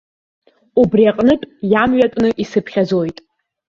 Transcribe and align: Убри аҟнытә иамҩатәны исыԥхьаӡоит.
Убри 0.81 1.03
аҟнытә 1.11 1.47
иамҩатәны 1.71 2.29
исыԥхьаӡоит. 2.43 3.17